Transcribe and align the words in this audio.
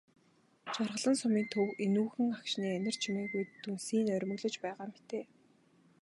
Жаргалан 0.75 1.15
сумын 1.21 1.45
төв 1.53 1.67
энүүхэн 1.85 2.27
агшны 2.39 2.67
анир 2.77 2.95
чимээгүйд 3.01 3.49
дүнсийн 3.63 4.07
нойрмоглож 4.07 4.55
байгаа 4.63 4.87
мэтээ. 4.91 5.23